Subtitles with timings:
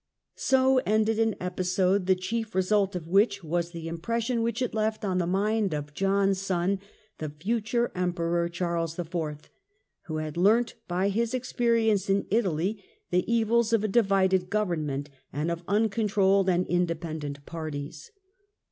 [0.33, 5.05] So ended an episode the chief result of which was the impression which it left
[5.05, 6.79] on the mind of John's son,
[7.19, 9.15] the future Emperor Charles IV.,
[10.07, 15.51] who had learnt, by his experience in Italy, the evils of a divided government and
[15.51, 18.09] of uncontrolled and independent parties.